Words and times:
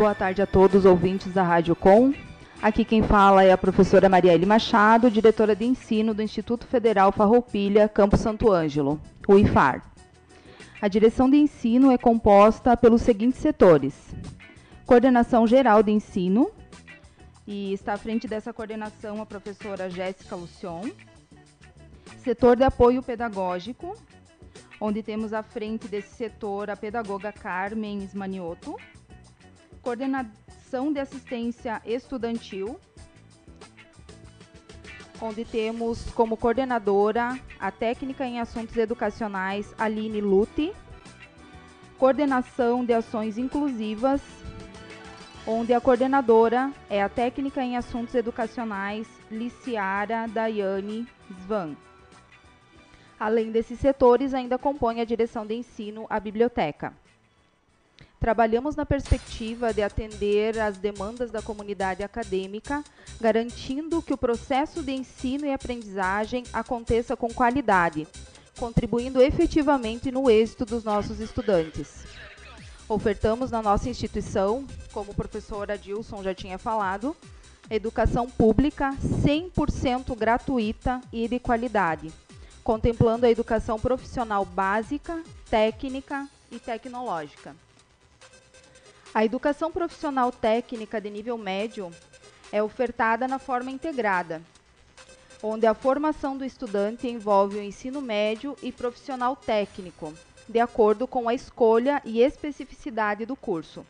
Boa 0.00 0.14
tarde 0.14 0.40
a 0.40 0.46
todos 0.46 0.76
os 0.76 0.84
ouvintes 0.86 1.30
da 1.34 1.42
Rádio 1.42 1.76
Com. 1.76 2.14
Aqui 2.62 2.86
quem 2.86 3.02
fala 3.02 3.44
é 3.44 3.52
a 3.52 3.58
professora 3.58 4.08
Marielle 4.08 4.46
Machado, 4.46 5.10
diretora 5.10 5.54
de 5.54 5.66
ensino 5.66 6.14
do 6.14 6.22
Instituto 6.22 6.66
Federal 6.66 7.12
Farroupilha, 7.12 7.86
Campo 7.86 8.16
Santo 8.16 8.50
Ângelo, 8.50 8.98
o 9.28 9.38
IFAR. 9.38 9.92
A 10.80 10.88
direção 10.88 11.28
de 11.28 11.36
ensino 11.36 11.90
é 11.90 11.98
composta 11.98 12.74
pelos 12.78 13.02
seguintes 13.02 13.40
setores: 13.40 13.94
Coordenação 14.86 15.46
Geral 15.46 15.82
de 15.82 15.92
Ensino, 15.92 16.50
e 17.46 17.74
está 17.74 17.92
à 17.92 17.98
frente 17.98 18.26
dessa 18.26 18.54
coordenação 18.54 19.20
a 19.20 19.26
professora 19.26 19.90
Jéssica 19.90 20.34
Lucion. 20.34 20.88
Setor 22.24 22.56
de 22.56 22.64
Apoio 22.64 23.02
Pedagógico, 23.02 23.94
onde 24.80 25.02
temos 25.02 25.34
à 25.34 25.42
frente 25.42 25.88
desse 25.88 26.14
setor 26.14 26.70
a 26.70 26.76
pedagoga 26.76 27.30
Carmen 27.30 27.98
Ismanioto 27.98 28.76
coordenação 29.82 30.92
de 30.92 31.00
assistência 31.00 31.80
estudantil, 31.84 32.78
onde 35.20 35.44
temos 35.44 36.10
como 36.12 36.36
coordenadora 36.36 37.38
a 37.58 37.70
técnica 37.70 38.24
em 38.24 38.40
assuntos 38.40 38.76
educacionais 38.76 39.74
Aline 39.78 40.20
Lute, 40.20 40.72
coordenação 41.98 42.84
de 42.84 42.94
ações 42.94 43.36
inclusivas, 43.36 44.22
onde 45.46 45.74
a 45.74 45.80
coordenadora 45.80 46.72
é 46.88 47.02
a 47.02 47.08
técnica 47.08 47.62
em 47.62 47.76
assuntos 47.76 48.14
educacionais 48.14 49.06
Liciara 49.30 50.26
Daiane 50.26 51.06
Svan. 51.42 51.76
Além 53.18 53.50
desses 53.50 53.78
setores, 53.78 54.32
ainda 54.32 54.56
compõe 54.56 55.00
a 55.00 55.04
direção 55.04 55.44
de 55.44 55.54
ensino 55.54 56.06
a 56.08 56.18
biblioteca. 56.18 56.94
Trabalhamos 58.20 58.76
na 58.76 58.84
perspectiva 58.84 59.72
de 59.72 59.82
atender 59.82 60.60
às 60.60 60.76
demandas 60.76 61.30
da 61.30 61.40
comunidade 61.40 62.02
acadêmica, 62.02 62.84
garantindo 63.18 64.02
que 64.02 64.12
o 64.12 64.18
processo 64.18 64.82
de 64.82 64.92
ensino 64.92 65.46
e 65.46 65.52
aprendizagem 65.54 66.44
aconteça 66.52 67.16
com 67.16 67.32
qualidade, 67.32 68.06
contribuindo 68.58 69.22
efetivamente 69.22 70.12
no 70.12 70.30
êxito 70.30 70.66
dos 70.66 70.84
nossos 70.84 71.18
estudantes. 71.18 72.04
Ofertamos 72.86 73.50
na 73.50 73.62
nossa 73.62 73.88
instituição, 73.88 74.66
como 74.92 75.12
o 75.12 75.14
professor 75.14 75.70
Adilson 75.70 76.22
já 76.22 76.34
tinha 76.34 76.58
falado, 76.58 77.16
educação 77.70 78.28
pública 78.28 78.94
100% 79.24 80.14
gratuita 80.14 81.00
e 81.10 81.26
de 81.26 81.38
qualidade, 81.38 82.12
contemplando 82.62 83.24
a 83.24 83.30
educação 83.30 83.80
profissional 83.80 84.44
básica, 84.44 85.22
técnica 85.48 86.28
e 86.52 86.58
tecnológica. 86.58 87.56
A 89.12 89.24
educação 89.24 89.72
profissional 89.72 90.30
técnica 90.30 91.00
de 91.00 91.10
nível 91.10 91.36
médio 91.36 91.90
é 92.52 92.62
ofertada 92.62 93.26
na 93.26 93.40
forma 93.40 93.68
integrada, 93.68 94.40
onde 95.42 95.66
a 95.66 95.74
formação 95.74 96.38
do 96.38 96.44
estudante 96.44 97.08
envolve 97.08 97.58
o 97.58 97.62
ensino 97.62 98.00
médio 98.00 98.56
e 98.62 98.70
profissional 98.70 99.34
técnico, 99.34 100.14
de 100.48 100.60
acordo 100.60 101.08
com 101.08 101.28
a 101.28 101.34
escolha 101.34 102.00
e 102.04 102.20
especificidade 102.20 103.26
do 103.26 103.34
curso. 103.34 103.84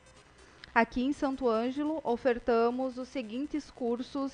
Aqui 0.75 1.03
em 1.03 1.13
Santo 1.13 1.47
Ângelo, 1.47 2.01
ofertamos 2.03 2.97
os 2.97 3.09
seguintes 3.09 3.71
cursos 3.71 4.33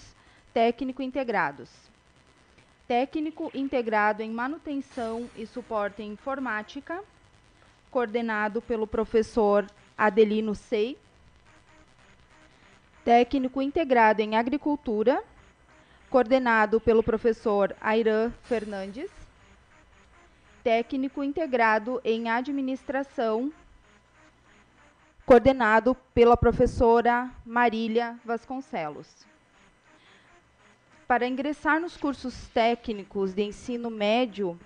técnico 0.54 1.02
integrados: 1.02 1.68
Técnico 2.86 3.50
integrado 3.52 4.22
em 4.22 4.30
manutenção 4.30 5.28
e 5.36 5.46
suporte 5.46 6.00
em 6.00 6.12
informática, 6.12 7.02
coordenado 7.90 8.62
pelo 8.62 8.86
professor 8.86 9.66
Adelino 9.96 10.54
Sei, 10.54 10.98
técnico 13.04 13.62
integrado 13.62 14.20
em 14.20 14.36
agricultura, 14.36 15.22
coordenado 16.10 16.80
pelo 16.80 17.02
professor 17.02 17.74
Airan 17.80 18.30
Fernandes, 18.42 19.10
técnico 20.62 21.22
integrado 21.24 22.00
em 22.04 22.28
administração, 22.28 23.52
coordenado 25.24 25.94
pela 26.12 26.36
professora 26.36 27.30
Marília 27.44 28.18
Vasconcelos. 28.24 29.24
Para 31.08 31.26
ingressar 31.26 31.80
nos 31.80 31.96
cursos 31.96 32.48
técnicos 32.48 33.32
de 33.32 33.42
ensino 33.44 33.90
médio 33.90 34.58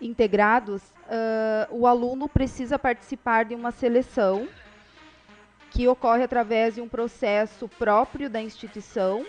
integrados, 0.00 0.82
uh, 1.08 1.74
o 1.74 1.86
aluno 1.86 2.28
precisa 2.28 2.78
participar 2.78 3.44
de 3.44 3.54
uma 3.54 3.70
seleção 3.70 4.48
que 5.70 5.86
ocorre 5.88 6.22
através 6.22 6.74
de 6.74 6.80
um 6.80 6.88
processo 6.88 7.68
próprio 7.68 8.30
da 8.30 8.40
instituição, 8.40 9.26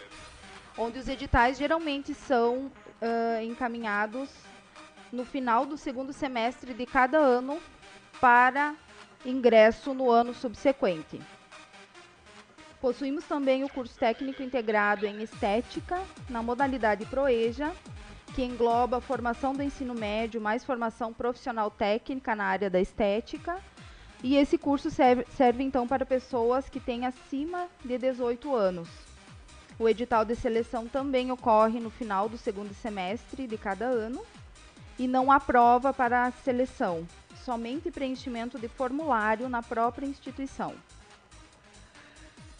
onde 0.77 0.99
os 0.99 1.07
editais 1.07 1.57
geralmente 1.57 2.13
são 2.13 2.71
uh, 3.01 3.41
encaminhados 3.43 4.29
no 5.11 5.25
final 5.25 5.65
do 5.65 5.77
segundo 5.77 6.13
semestre 6.13 6.73
de 6.73 6.85
cada 6.85 7.17
ano 7.17 7.59
para 8.21 8.75
ingresso 9.25 9.93
no 9.93 10.09
ano 10.09 10.33
subsequente. 10.33 11.19
Possuímos 12.79 13.25
também 13.25 13.65
o 13.65 13.69
curso 13.69 13.97
técnico 13.99 14.41
integrado 14.41 15.05
em 15.05 15.21
estética, 15.21 16.01
na 16.29 16.41
modalidade 16.41 17.05
Proeja, 17.05 17.73
que 18.39 18.45
engloba 18.45 19.01
formação 19.01 19.51
do 19.51 19.61
ensino 19.61 19.93
médio, 19.93 20.39
mais 20.39 20.63
formação 20.63 21.11
profissional 21.11 21.69
técnica 21.69 22.33
na 22.33 22.45
área 22.45 22.69
da 22.69 22.79
estética. 22.79 23.59
E 24.23 24.37
esse 24.37 24.57
curso 24.57 24.89
serve, 24.89 25.25
serve 25.35 25.61
então 25.61 25.85
para 25.85 26.05
pessoas 26.05 26.69
que 26.69 26.79
têm 26.79 27.05
acima 27.05 27.67
de 27.83 27.97
18 27.97 28.55
anos. 28.55 28.87
O 29.77 29.89
edital 29.89 30.23
de 30.23 30.37
seleção 30.37 30.87
também 30.87 31.29
ocorre 31.33 31.81
no 31.81 31.89
final 31.89 32.29
do 32.29 32.37
segundo 32.37 32.73
semestre 32.73 33.45
de 33.45 33.57
cada 33.57 33.83
ano 33.83 34.25
e 34.97 35.05
não 35.05 35.29
há 35.29 35.37
prova 35.41 35.91
para 35.91 36.23
a 36.23 36.31
seleção, 36.31 37.05
somente 37.43 37.91
preenchimento 37.91 38.57
de 38.57 38.69
formulário 38.69 39.49
na 39.49 39.61
própria 39.61 40.07
instituição. 40.07 40.73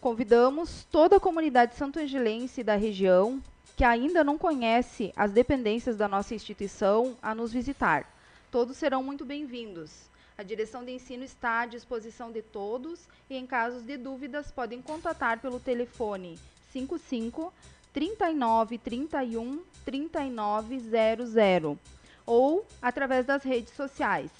Convidamos 0.00 0.86
toda 0.90 1.16
a 1.16 1.20
comunidade 1.20 1.76
santo-angelense 1.76 2.62
da 2.62 2.76
região 2.76 3.42
que 3.76 3.84
ainda 3.84 4.24
não 4.24 4.36
conhece 4.38 5.12
as 5.14 5.30
dependências 5.30 5.98
da 5.98 6.08
nossa 6.08 6.34
instituição 6.34 7.14
a 7.20 7.34
nos 7.34 7.52
visitar. 7.52 8.10
Todos 8.50 8.78
serão 8.78 9.02
muito 9.02 9.22
bem-vindos. 9.22 10.08
A 10.38 10.42
direção 10.42 10.82
de 10.82 10.92
ensino 10.92 11.22
está 11.22 11.60
à 11.60 11.66
disposição 11.66 12.32
de 12.32 12.40
todos 12.40 13.06
e, 13.28 13.36
em 13.36 13.46
casos 13.46 13.82
de 13.82 13.98
dúvidas, 13.98 14.50
podem 14.50 14.80
contatar 14.80 15.40
pelo 15.40 15.60
telefone 15.60 16.38
55 16.72 17.52
39 17.92 18.78
31 18.78 19.62
3900 19.84 21.78
ou 22.24 22.66
através 22.80 23.26
das 23.26 23.42
redes 23.42 23.74
sociais 23.74 24.30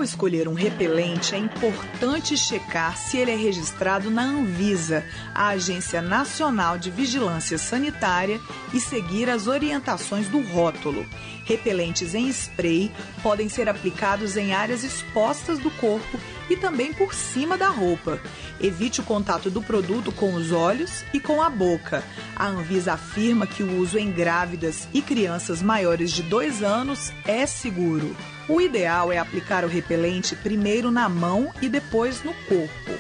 Ao 0.00 0.04
escolher 0.04 0.48
um 0.48 0.54
repelente, 0.54 1.34
é 1.34 1.38
importante 1.38 2.34
checar 2.34 2.96
se 2.96 3.18
ele 3.18 3.32
é 3.32 3.36
registrado 3.36 4.10
na 4.10 4.22
Anvisa, 4.22 5.04
a 5.34 5.48
Agência 5.48 6.00
Nacional 6.00 6.78
de 6.78 6.90
Vigilância 6.90 7.58
Sanitária, 7.58 8.40
e 8.72 8.80
seguir 8.80 9.28
as 9.28 9.46
orientações 9.46 10.26
do 10.26 10.40
rótulo. 10.40 11.04
Repelentes 11.44 12.14
em 12.14 12.28
spray 12.30 12.90
podem 13.22 13.50
ser 13.50 13.68
aplicados 13.68 14.38
em 14.38 14.54
áreas 14.54 14.84
expostas 14.84 15.58
do 15.58 15.70
corpo 15.72 16.18
e 16.48 16.56
também 16.56 16.94
por 16.94 17.12
cima 17.12 17.58
da 17.58 17.68
roupa. 17.68 18.18
Evite 18.58 19.02
o 19.02 19.04
contato 19.04 19.50
do 19.50 19.60
produto 19.60 20.10
com 20.10 20.32
os 20.32 20.50
olhos 20.50 21.04
e 21.12 21.20
com 21.20 21.42
a 21.42 21.50
boca. 21.50 22.02
A 22.34 22.46
Anvisa 22.46 22.94
afirma 22.94 23.46
que 23.46 23.62
o 23.62 23.78
uso 23.78 23.98
em 23.98 24.10
grávidas 24.10 24.88
e 24.94 25.02
crianças 25.02 25.60
maiores 25.60 26.10
de 26.10 26.22
2 26.22 26.62
anos 26.62 27.12
é 27.26 27.44
seguro. 27.44 28.16
O 28.48 28.60
ideal 28.60 29.12
é 29.12 29.18
aplicar 29.18 29.64
o 29.64 29.68
repelente 29.68 30.34
primeiro 30.34 30.90
na 30.90 31.08
mão 31.08 31.52
e 31.60 31.68
depois 31.68 32.22
no 32.22 32.34
corpo. 32.48 32.92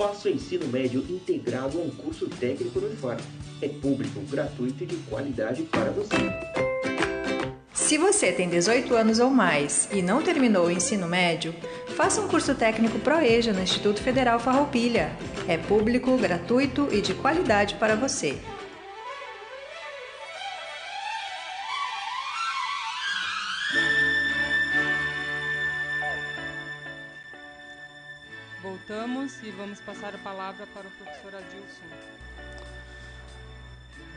Faça 0.02 0.30
o 0.30 0.32
ensino 0.32 0.66
médio 0.66 1.06
integrado 1.08 1.78
a 1.78 1.82
um 1.84 1.92
curso 1.92 2.28
técnico 2.28 2.80
no 2.80 2.92
IFAR. 2.92 3.20
É 3.62 3.68
público, 3.68 4.20
gratuito 4.22 4.84
e 4.84 4.88
de 4.88 4.96
qualidade 5.08 5.62
para 5.62 5.92
você. 5.92 6.16
Se 7.72 8.00
você 8.00 8.32
tem 8.32 8.50
18 8.50 8.96
anos 8.96 9.20
ou 9.20 9.30
mais 9.30 9.88
e 9.94 10.02
não 10.02 10.24
terminou 10.24 10.66
o 10.66 10.72
ensino 10.72 11.08
médio, 11.08 11.54
faça 11.96 12.20
um 12.20 12.28
curso 12.28 12.56
técnico 12.56 12.98
ProEja 12.98 13.54
no 13.54 13.62
Instituto 13.62 14.02
Federal 14.02 14.40
Farroupilha. 14.40 15.16
É 15.48 15.56
público, 15.56 16.18
gratuito 16.18 16.88
e 16.92 17.00
de 17.00 17.14
qualidade 17.14 17.76
para 17.76 17.96
você. 17.96 18.40
Vamos 29.62 29.80
passar 29.80 30.16
a 30.16 30.18
palavra 30.18 30.66
para 30.74 30.88
o 30.88 30.92
professor 30.92 31.36
Adilson. 31.36 31.86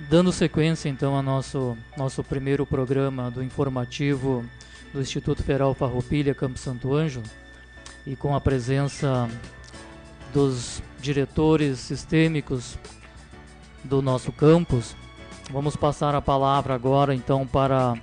Dando 0.08 0.32
sequência 0.32 0.88
então 0.88 1.14
ao 1.14 1.22
nosso, 1.22 1.76
nosso 1.98 2.24
primeiro 2.24 2.64
programa 2.64 3.30
do 3.30 3.42
informativo 3.42 4.42
do 4.90 5.02
Instituto 5.02 5.42
Federal 5.42 5.74
Farroupilha 5.74 6.34
Campo 6.34 6.58
Santo 6.58 6.94
Ângelo 6.94 7.26
e 8.06 8.16
com 8.16 8.34
a 8.34 8.40
presença 8.40 9.28
dos 10.32 10.82
diretores 10.98 11.78
sistêmicos 11.78 12.78
do 13.84 14.00
nosso 14.00 14.32
campus, 14.32 14.96
vamos 15.50 15.76
passar 15.76 16.14
a 16.14 16.22
palavra 16.22 16.74
agora 16.74 17.14
então 17.14 17.46
para 17.46 17.94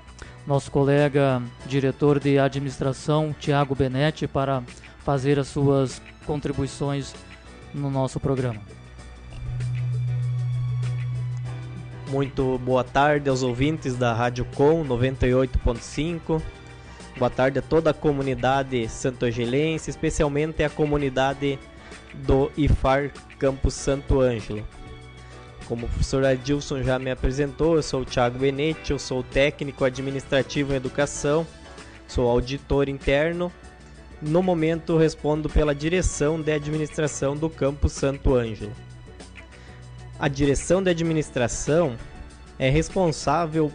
nosso 0.46 0.70
colega 0.70 1.42
diretor 1.66 2.20
de 2.20 2.38
administração, 2.38 3.36
Tiago 3.40 3.74
Benetti, 3.74 4.28
para 4.28 4.62
fazer 5.00 5.40
as 5.40 5.48
suas 5.48 6.00
contribuições 6.28 7.16
no 7.74 7.90
nosso 7.90 8.20
programa. 8.20 8.62
Muito 12.10 12.58
boa 12.58 12.84
tarde 12.84 13.30
aos 13.30 13.42
ouvintes 13.42 13.96
da 13.96 14.14
Rádio 14.14 14.46
Com 14.54 14.86
98.5. 14.86 16.42
Boa 17.18 17.30
tarde 17.30 17.60
a 17.60 17.62
toda 17.62 17.92
a 17.92 17.94
comunidade 17.94 18.88
santo-angelense, 18.90 19.90
especialmente 19.90 20.64
a 20.64 20.70
comunidade 20.70 21.58
do 22.14 22.52
IFAR 22.58 23.12
Campus 23.40 23.74
Santo 23.76 24.20
Ângelo. 24.20 24.66
como 25.68 25.86
o 25.86 25.90
professor 25.90 26.26
Adilson 26.26 26.84
já 26.84 27.00
me 27.00 27.10
apresentou, 27.10 27.78
eu 27.78 27.84
sou 27.84 28.02
o 28.02 28.06
Thiago 28.06 28.38
Benetti, 28.38 28.92
eu 28.92 29.00
sou 29.00 29.24
técnico 29.24 29.86
administrativo 29.86 30.74
em 30.74 30.76
educação, 30.76 31.48
sou 32.10 32.28
auditor 32.28 32.90
interno. 32.90 33.50
No 34.22 34.44
momento 34.44 34.98
respondo 34.98 35.50
pela 35.50 35.74
direção 35.74 36.40
de 36.40 36.52
administração 36.52 37.36
do 37.36 37.50
campus 37.50 37.94
Santo 37.94 38.36
Ângelo. 38.36 38.72
A 40.20 40.28
direção 40.28 40.84
de 40.84 40.92
administração 40.92 41.98
é 42.60 42.70
responsável 42.70 43.72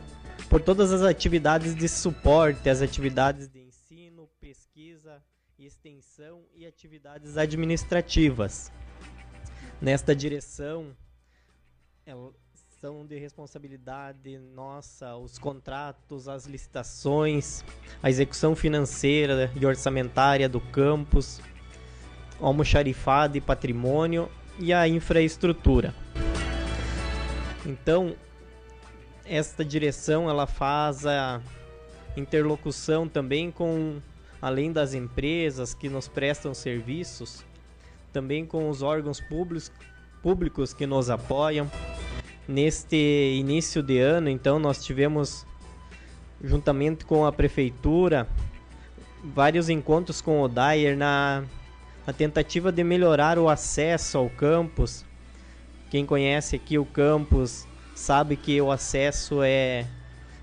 por 0.48 0.60
todas 0.60 0.92
as 0.92 1.02
atividades 1.02 1.74
de 1.74 1.88
suporte, 1.88 2.68
as 2.68 2.80
atividades 2.80 3.48
de 3.48 3.60
ensino, 3.60 4.28
pesquisa, 4.40 5.20
extensão 5.58 6.44
e 6.54 6.64
atividades 6.64 7.36
administrativas. 7.36 8.70
Nesta 9.80 10.14
direção, 10.14 10.96
são 12.80 13.06
de 13.06 13.18
responsabilidade 13.18 14.38
nossa 14.54 15.16
os 15.16 15.38
contratos, 15.38 16.28
as 16.28 16.44
licitações, 16.44 17.64
a 18.02 18.10
execução 18.10 18.54
financeira 18.54 19.50
e 19.56 19.64
orçamentária 19.64 20.46
do 20.46 20.60
campus, 20.60 21.40
almoxarifado 22.38 23.38
e 23.38 23.40
patrimônio 23.40 24.28
e 24.58 24.74
a 24.74 24.86
infraestrutura. 24.86 25.94
Então, 27.64 28.14
esta 29.24 29.64
direção 29.64 30.28
ela 30.28 30.46
faz 30.46 31.06
a 31.06 31.40
interlocução 32.14 33.08
também 33.08 33.50
com 33.50 34.02
além 34.40 34.70
das 34.70 34.92
empresas 34.92 35.72
que 35.72 35.88
nos 35.88 36.08
prestam 36.08 36.52
serviços, 36.52 37.42
também 38.12 38.44
com 38.44 38.68
os 38.68 38.82
órgãos 38.82 39.18
públicos, 39.18 39.72
públicos 40.22 40.74
que 40.74 40.86
nos 40.86 41.08
apoiam. 41.08 41.70
Neste 42.48 42.96
início 43.38 43.82
de 43.82 43.98
ano, 43.98 44.28
então, 44.28 44.58
nós 44.58 44.84
tivemos, 44.84 45.44
juntamente 46.42 47.04
com 47.04 47.26
a 47.26 47.32
prefeitura, 47.32 48.28
vários 49.24 49.68
encontros 49.68 50.20
com 50.20 50.40
o 50.40 50.48
Dyer 50.48 50.96
na, 50.96 51.42
na 52.06 52.12
tentativa 52.12 52.70
de 52.70 52.84
melhorar 52.84 53.36
o 53.38 53.48
acesso 53.48 54.18
ao 54.18 54.30
campus. 54.30 55.04
Quem 55.90 56.06
conhece 56.06 56.54
aqui 56.54 56.78
o 56.78 56.84
campus 56.84 57.66
sabe 57.96 58.36
que 58.36 58.60
o 58.60 58.70
acesso 58.70 59.42
é, 59.42 59.86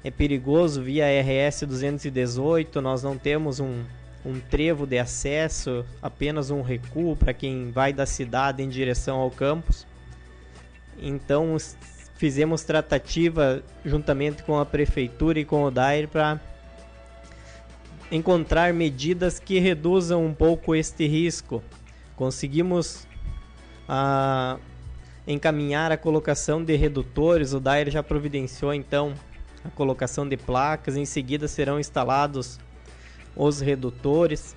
é 0.03 0.11
perigoso 0.11 0.81
via 0.81 1.05
RS 1.05 1.63
218, 1.63 2.81
nós 2.81 3.01
não 3.01 3.17
temos 3.17 3.61
um, 3.61 3.83
um 4.25 4.39
trevo 4.39 4.85
de 4.85 4.99
acesso, 4.99 5.85
apenas 6.01 6.49
um 6.49 6.61
recuo 6.61 7.15
para 7.15 7.33
quem 7.33 7.71
vai 7.71 7.93
da 7.93 8.05
cidade 8.05 8.61
em 8.61 8.67
direção 8.67 9.19
ao 9.19 9.31
campus. 9.31 9.85
Então 10.97 11.55
fizemos 12.15 12.63
tratativa 12.63 13.63
juntamente 13.83 14.43
com 14.43 14.59
a 14.59 14.65
prefeitura 14.65 15.39
e 15.39 15.45
com 15.45 15.63
o 15.63 15.71
DAIR 15.71 16.07
para 16.07 16.39
encontrar 18.11 18.73
medidas 18.73 19.39
que 19.39 19.59
reduzam 19.59 20.25
um 20.25 20.33
pouco 20.33 20.75
este 20.75 21.07
risco. 21.07 21.63
Conseguimos 22.15 23.07
ah, 23.87 24.57
encaminhar 25.27 25.91
a 25.91 25.97
colocação 25.97 26.63
de 26.63 26.75
redutores. 26.75 27.53
O 27.53 27.59
DAIR 27.59 27.89
já 27.89 28.03
providenciou 28.03 28.73
então 28.73 29.13
a 29.65 29.69
colocação 29.69 30.27
de 30.27 30.37
placas, 30.37 30.95
em 30.95 31.05
seguida 31.05 31.47
serão 31.47 31.79
instalados 31.79 32.59
os 33.35 33.59
redutores. 33.59 34.55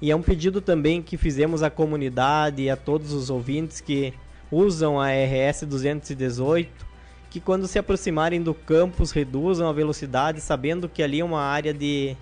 E 0.00 0.10
é 0.10 0.16
um 0.16 0.22
pedido 0.22 0.60
também 0.60 1.02
que 1.02 1.16
fizemos 1.16 1.62
à 1.62 1.70
comunidade 1.70 2.62
e 2.62 2.70
a 2.70 2.76
todos 2.76 3.12
os 3.12 3.30
ouvintes 3.30 3.80
que 3.80 4.12
usam 4.50 4.98
a 5.00 5.08
RS 5.10 5.64
218 5.64 6.87
que 7.30 7.40
quando 7.40 7.66
se 7.66 7.78
aproximarem 7.78 8.42
do 8.42 8.54
campus 8.54 9.10
reduzam 9.10 9.68
a 9.68 9.72
velocidade, 9.72 10.40
sabendo 10.40 10.88
que 10.88 11.02
ali 11.02 11.20
é 11.20 11.24
uma 11.24 11.42
área 11.42 11.74
de, 11.74 12.16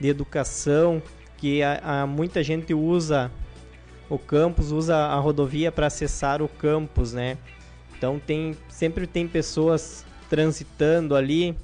de 0.00 0.08
educação, 0.08 1.02
que 1.36 1.62
a, 1.62 2.02
a 2.02 2.06
muita 2.06 2.42
gente 2.42 2.74
usa 2.74 3.30
o 4.12 4.18
campus 4.18 4.70
usa 4.70 4.94
a 4.94 5.16
rodovia 5.16 5.72
para 5.72 5.86
acessar 5.86 6.42
o 6.42 6.48
campus, 6.48 7.14
né? 7.14 7.38
Então 7.96 8.18
tem 8.18 8.54
sempre 8.68 9.06
tem 9.06 9.26
pessoas 9.26 10.04
transitando 10.28 11.16
ali. 11.16 11.56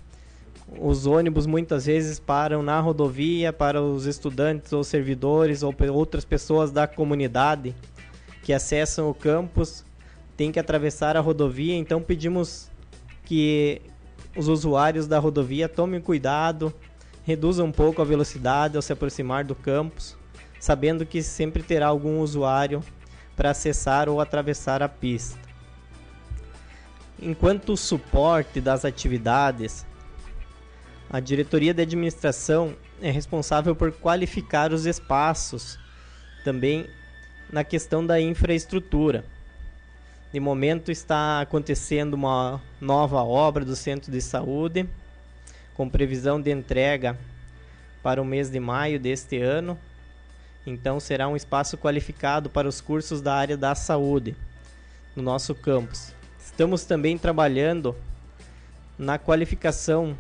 Os 0.78 1.04
ônibus 1.04 1.46
muitas 1.46 1.84
vezes 1.84 2.18
param 2.18 2.62
na 2.62 2.80
rodovia 2.80 3.52
para 3.52 3.82
os 3.82 4.06
estudantes 4.06 4.72
ou 4.72 4.82
servidores 4.82 5.62
ou 5.62 5.74
outras 5.92 6.24
pessoas 6.24 6.70
da 6.70 6.86
comunidade 6.86 7.74
que 8.42 8.52
acessam 8.52 9.10
o 9.10 9.14
campus 9.14 9.84
tem 10.38 10.50
que 10.50 10.58
atravessar 10.58 11.18
a 11.18 11.20
rodovia, 11.20 11.74
então 11.74 12.00
pedimos 12.00 12.70
que 13.26 13.82
os 14.34 14.48
usuários 14.48 15.06
da 15.06 15.18
rodovia 15.18 15.68
tomem 15.68 16.00
cuidado, 16.00 16.72
reduzam 17.24 17.66
um 17.66 17.72
pouco 17.72 18.00
a 18.00 18.04
velocidade 18.06 18.74
ao 18.74 18.82
se 18.82 18.94
aproximar 18.94 19.44
do 19.44 19.54
campus 19.54 20.16
sabendo 20.58 21.06
que 21.06 21.22
sempre 21.22 21.62
terá 21.62 21.86
algum 21.86 22.20
usuário 22.20 22.82
para 23.36 23.50
acessar 23.50 24.08
ou 24.08 24.20
atravessar 24.20 24.82
a 24.82 24.88
pista. 24.88 25.38
Enquanto 27.20 27.72
o 27.72 27.76
suporte 27.76 28.60
das 28.60 28.84
atividades, 28.84 29.86
a 31.10 31.20
diretoria 31.20 31.72
de 31.72 31.82
administração 31.82 32.76
é 33.00 33.10
responsável 33.10 33.74
por 33.74 33.92
qualificar 33.92 34.72
os 34.72 34.86
espaços, 34.86 35.78
também 36.44 36.88
na 37.52 37.64
questão 37.64 38.04
da 38.04 38.20
infraestrutura. 38.20 39.24
De 40.30 40.38
momento 40.38 40.92
está 40.92 41.40
acontecendo 41.40 42.12
uma 42.12 42.60
nova 42.78 43.22
obra 43.22 43.64
do 43.64 43.74
centro 43.74 44.12
de 44.12 44.20
saúde, 44.20 44.86
com 45.74 45.88
previsão 45.88 46.38
de 46.38 46.50
entrega 46.50 47.18
para 48.02 48.20
o 48.20 48.24
mês 48.26 48.50
de 48.50 48.60
maio 48.60 49.00
deste 49.00 49.40
ano. 49.40 49.78
Então 50.66 51.00
será 51.00 51.26
um 51.28 51.36
espaço 51.36 51.78
qualificado 51.78 52.50
para 52.50 52.68
os 52.68 52.78
cursos 52.78 53.22
da 53.22 53.34
área 53.34 53.56
da 53.56 53.74
saúde 53.74 54.36
no 55.16 55.22
nosso 55.22 55.54
campus. 55.54 56.12
Estamos 56.38 56.84
também 56.84 57.16
trabalhando 57.16 57.96
na 58.98 59.18
qualificação 59.18 60.14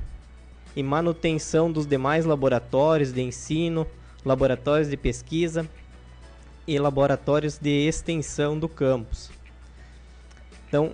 e 0.74 0.82
manutenção 0.82 1.70
dos 1.70 1.86
demais 1.86 2.24
laboratórios 2.24 3.12
de 3.12 3.20
ensino, 3.20 3.86
laboratórios 4.24 4.88
de 4.88 4.96
pesquisa 4.96 5.68
e 6.66 6.78
laboratórios 6.78 7.58
de 7.58 7.86
extensão 7.86 8.58
do 8.58 8.70
campus. 8.70 9.37
Então, 10.68 10.92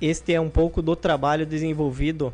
este 0.00 0.32
é 0.32 0.40
um 0.40 0.48
pouco 0.48 0.80
do 0.80 0.96
trabalho 0.96 1.44
desenvolvido 1.44 2.32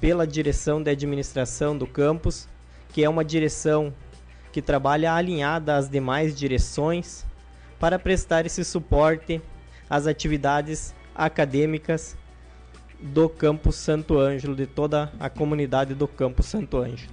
pela 0.00 0.26
direção 0.26 0.80
de 0.80 0.90
administração 0.90 1.76
do 1.76 1.86
campus, 1.86 2.48
que 2.92 3.02
é 3.02 3.08
uma 3.08 3.24
direção 3.24 3.92
que 4.52 4.62
trabalha 4.62 5.12
alinhada 5.12 5.76
às 5.76 5.90
demais 5.90 6.36
direções 6.36 7.26
para 7.80 7.98
prestar 7.98 8.46
esse 8.46 8.64
suporte 8.64 9.42
às 9.90 10.06
atividades 10.06 10.94
acadêmicas 11.14 12.16
do 13.00 13.28
Campo 13.28 13.72
Santo 13.72 14.18
Ângelo, 14.18 14.54
de 14.54 14.66
toda 14.66 15.12
a 15.18 15.28
comunidade 15.28 15.94
do 15.94 16.06
Campo 16.06 16.42
Santo 16.42 16.78
Ângelo. 16.78 17.12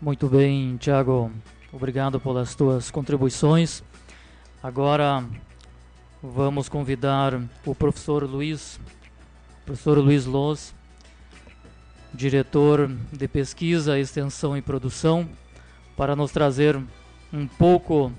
Muito 0.00 0.28
bem, 0.28 0.76
Tiago. 0.76 1.32
Obrigado 1.74 2.20
pelas 2.20 2.54
tuas 2.54 2.88
contribuições. 2.88 3.82
Agora 4.62 5.24
vamos 6.22 6.68
convidar 6.68 7.34
o 7.66 7.74
professor 7.74 8.22
Luiz, 8.22 8.78
professor 9.66 9.98
Luiz 9.98 10.24
Loz, 10.24 10.72
diretor 12.14 12.88
de 13.10 13.26
pesquisa, 13.26 13.98
extensão 13.98 14.56
e 14.56 14.62
produção, 14.62 15.28
para 15.96 16.14
nos 16.14 16.30
trazer 16.30 16.80
um 17.32 17.44
pouco 17.44 18.12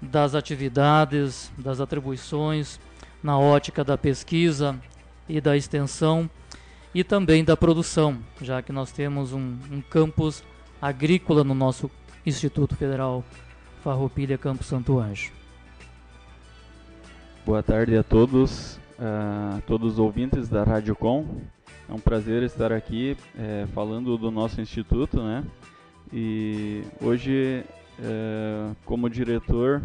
das 0.00 0.34
atividades, 0.34 1.52
das 1.58 1.78
atribuições 1.78 2.80
na 3.22 3.38
ótica 3.38 3.84
da 3.84 3.98
pesquisa 3.98 4.80
e 5.28 5.42
da 5.42 5.58
extensão 5.58 6.28
e 6.94 7.04
também 7.04 7.44
da 7.44 7.54
produção, 7.54 8.18
já 8.40 8.62
que 8.62 8.72
nós 8.72 8.90
temos 8.92 9.34
um, 9.34 9.58
um 9.70 9.82
campus 9.82 10.42
agrícola 10.80 11.44
no 11.44 11.54
nosso 11.54 11.90
Instituto 12.24 12.76
Federal 12.76 13.24
Farroupilha 13.82 14.38
Campo 14.38 14.62
Santo 14.62 14.98
Anjo. 14.98 15.32
Boa 17.44 17.62
tarde 17.62 17.96
a 17.96 18.02
todos, 18.04 18.78
a 18.98 19.60
todos 19.66 19.94
os 19.94 19.98
ouvintes 19.98 20.48
da 20.48 20.62
Rádio 20.62 20.94
Com. 20.94 21.40
É 21.88 21.92
um 21.92 21.98
prazer 21.98 22.44
estar 22.44 22.72
aqui 22.72 23.16
é, 23.36 23.66
falando 23.74 24.16
do 24.16 24.30
nosso 24.30 24.60
instituto, 24.60 25.20
né? 25.20 25.44
E 26.12 26.84
hoje, 27.00 27.64
é, 28.00 28.70
como 28.84 29.10
diretor 29.10 29.82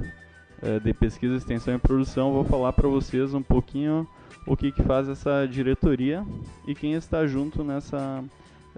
é, 0.62 0.80
de 0.80 0.94
pesquisa, 0.94 1.36
extensão 1.36 1.74
e 1.74 1.80
produção, 1.80 2.32
vou 2.32 2.44
falar 2.44 2.74
para 2.74 2.88
vocês 2.88 3.34
um 3.34 3.42
pouquinho 3.42 4.08
o 4.46 4.56
que, 4.56 4.72
que 4.72 4.84
faz 4.84 5.10
essa 5.10 5.48
diretoria 5.48 6.26
e 6.68 6.76
quem 6.76 6.94
está 6.94 7.26
junto 7.26 7.64
nessa, 7.64 8.24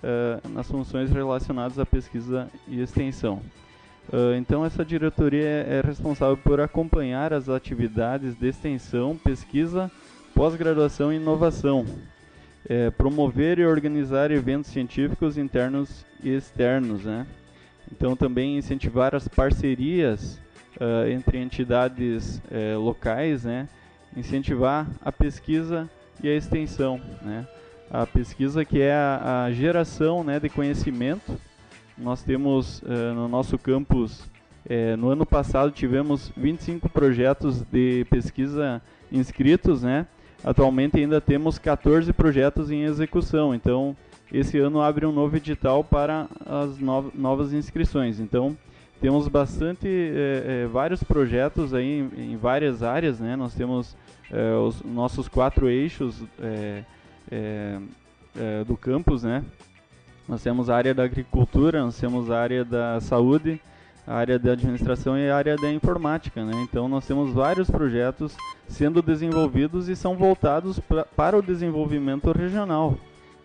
é, 0.03 0.39
nas 0.49 0.67
funções 0.67 1.11
relacionadas 1.11 1.77
à 1.79 1.85
pesquisa 1.85 2.47
e 2.67 2.81
extensão. 2.81 3.41
Uh, 4.11 4.33
então, 4.39 4.65
essa 4.65 4.83
diretoria 4.83 5.45
é, 5.45 5.77
é 5.77 5.81
responsável 5.85 6.35
por 6.35 6.59
acompanhar 6.59 7.31
as 7.31 7.47
atividades 7.47 8.33
de 8.33 8.47
extensão, 8.47 9.15
pesquisa, 9.15 9.91
pós-graduação 10.33 11.13
e 11.13 11.17
inovação, 11.17 11.85
é, 12.67 12.89
promover 12.89 13.59
e 13.59 13.65
organizar 13.65 14.31
eventos 14.31 14.71
científicos 14.71 15.37
internos 15.37 16.05
e 16.23 16.29
externos, 16.29 17.03
né? 17.03 17.27
Então, 17.91 18.15
também 18.15 18.57
incentivar 18.57 19.13
as 19.13 19.27
parcerias 19.27 20.39
uh, 20.77 21.07
entre 21.09 21.37
entidades 21.37 22.41
uh, 22.45 22.79
locais, 22.79 23.43
né? 23.43 23.67
Incentivar 24.17 24.87
a 25.03 25.11
pesquisa 25.11 25.87
e 26.23 26.27
a 26.27 26.35
extensão, 26.35 26.99
né? 27.21 27.47
A 27.91 28.05
pesquisa 28.05 28.63
que 28.63 28.79
é 28.81 28.93
a, 28.93 29.46
a 29.46 29.51
geração 29.51 30.24
né, 30.24 30.39
de 30.39 30.48
conhecimento 30.50 31.38
nós 32.00 32.24
temos 32.24 32.81
uh, 32.84 33.13
no 33.13 33.27
nosso 33.27 33.58
campus, 33.58 34.22
uh, 34.22 34.96
no 34.98 35.10
ano 35.10 35.25
passado 35.25 35.72
tivemos 35.72 36.31
25 36.38 36.88
projetos 36.88 37.62
de 37.63 38.05
pesquisa 38.10 38.81
inscritos, 39.12 39.84
né? 39.84 40.08
Atualmente 40.41 40.98
ainda 40.98 41.19
temos 41.19 41.60
14 41.60 42.13
projetos 42.13 42.72
em 42.72 42.84
execução, 42.84 43.53
então 43.53 43.98
esse 44.31 44.58
ano 44.58 44.79
abre 44.79 45.05
um 45.05 45.12
novo 45.12 45.36
edital 45.36 45.84
para 45.84 46.27
as 46.46 46.79
no 46.79 47.12
novas 47.13 47.51
inscrições. 47.51 48.22
Então 48.22 48.55
temos 49.01 49.27
bastante, 49.27 49.88
eh, 49.88 50.67
vários 50.72 51.03
projetos 51.03 51.74
aí 51.74 52.00
em, 52.15 52.34
em, 52.34 52.38
várias 52.38 52.81
áreas, 52.81 53.19
né? 53.19 53.36
Nós 53.36 53.53
temos 53.53 53.98
os 54.65 54.81
nossos 54.84 55.27
quatro 55.27 55.67
eixos 55.67 56.24
do 58.65 58.77
campus, 58.77 59.24
né? 59.24 59.43
Nós 60.27 60.43
temos 60.43 60.69
a 60.69 60.75
área 60.75 60.93
da 60.93 61.03
agricultura, 61.03 61.81
nós 61.81 62.00
temos 62.00 62.29
a 62.29 62.39
área 62.39 62.63
da 62.63 63.00
saúde, 63.01 63.59
a 64.05 64.15
área 64.15 64.38
da 64.38 64.51
administração 64.51 65.17
e 65.17 65.29
a 65.29 65.36
área 65.36 65.55
da 65.55 65.71
informática. 65.71 66.43
Né? 66.45 66.53
Então 66.63 66.88
nós 66.88 67.05
temos 67.05 67.31
vários 67.31 67.69
projetos 67.69 68.36
sendo 68.67 69.01
desenvolvidos 69.01 69.89
e 69.89 69.95
são 69.95 70.15
voltados 70.15 70.79
pra, 70.79 71.03
para 71.03 71.38
o 71.38 71.41
desenvolvimento 71.41 72.31
regional. 72.31 72.95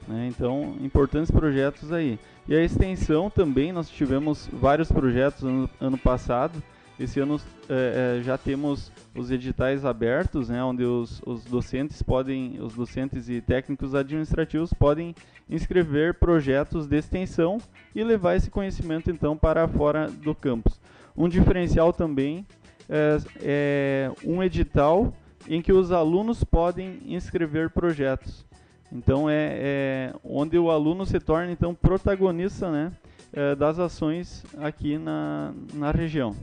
Né? 0.07 0.29
Então, 0.29 0.75
importantes 0.83 1.31
projetos 1.31 1.93
aí. 1.93 2.19
E 2.47 2.55
a 2.55 2.63
extensão 2.63 3.31
também, 3.31 3.73
nós 3.73 3.89
tivemos 3.89 4.49
vários 4.53 4.93
projetos 4.93 5.43
ano, 5.43 5.71
ano 5.81 5.97
passado. 5.99 6.63
Esse 6.99 7.19
ano 7.19 7.41
é, 7.69 8.19
é, 8.19 8.23
já 8.23 8.39
temos 8.39 8.93
os 9.17 9.31
editais 9.31 9.85
abertos, 9.85 10.49
né, 10.49 10.63
onde 10.63 10.85
os, 10.85 11.21
os 11.27 11.45
docentes 11.45 12.01
podem, 12.03 12.61
os 12.61 12.75
docentes 12.75 13.29
e 13.29 13.41
técnicos 13.41 13.97
administrativos 13.97 14.73
podem 14.73 15.15
inscrever 15.51 16.15
projetos 16.15 16.87
de 16.87 16.97
extensão 16.97 17.59
e 17.95 18.05
levar 18.05 18.37
esse 18.37 18.49
conhecimento 18.49 19.11
então 19.11 19.37
para 19.37 19.67
fora 19.67 20.09
do 20.09 20.35
campus. 20.37 20.81
Um 21.17 21.29
diferencial 21.29 21.93
também 21.93 22.47
é, 22.89 23.19
é 23.43 24.13
um 24.25 24.41
edital 24.41 25.13
em 25.49 25.61
que 25.61 25.73
os 25.73 25.91
alunos 25.91 26.45
podem 26.45 27.01
inscrever 27.07 27.71
projetos. 27.71 28.47
Então 28.93 29.29
é, 29.29 29.51
é 29.53 30.15
onde 30.23 30.57
o 30.57 30.71
aluno 30.71 31.05
se 31.05 31.19
torna 31.19 31.51
então 31.51 31.75
protagonista, 31.75 32.71
né, 32.71 32.93
é, 33.33 33.57
das 33.57 33.81
ações 33.81 34.45
aqui 34.59 34.97
na, 34.97 35.53
na 35.73 35.91
região. 35.91 36.37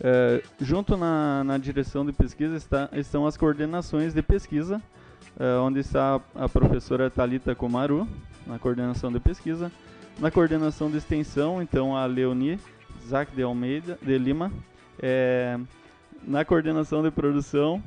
É, 0.00 0.42
junto 0.60 0.96
na, 0.96 1.44
na, 1.44 1.56
direção 1.56 2.04
de 2.04 2.12
pesquisa 2.12 2.56
está, 2.56 2.88
estão 2.92 3.26
as 3.26 3.36
coordenações 3.36 4.12
de 4.12 4.22
pesquisa, 4.22 4.82
é, 5.38 5.56
onde 5.58 5.80
está 5.80 6.20
a 6.34 6.48
professora 6.48 7.08
Talita 7.08 7.54
Komaru, 7.54 8.08
na 8.46 8.58
coordenação 8.58 9.12
de 9.12 9.20
pesquisa. 9.20 9.70
Na 10.18 10.30
coordenação 10.30 10.90
de 10.90 10.96
extensão, 10.96 11.60
então, 11.60 11.96
a 11.96 12.06
Leonie 12.06 12.58
Zac 13.06 13.34
de 13.34 13.42
Almeida, 13.42 13.98
de 14.00 14.16
Lima. 14.16 14.52
É, 15.00 15.58
na 16.22 16.44
coordenação 16.44 17.02
de 17.02 17.10
produção, 17.10 17.82